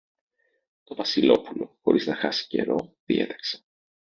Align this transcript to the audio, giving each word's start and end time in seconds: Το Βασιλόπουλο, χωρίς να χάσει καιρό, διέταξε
Το 0.83 0.95
Βασιλόπουλο, 0.95 1.77
χωρίς 1.81 2.05
να 2.07 2.15
χάσει 2.15 2.47
καιρό, 2.47 2.95
διέταξε 3.05 3.63